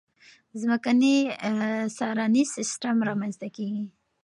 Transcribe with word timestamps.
ځمکنی 0.61 1.17
څارنیز 1.97 2.47
سیستم 2.57 2.95
رامنځته 3.09 3.47
کېږي. 3.55 3.85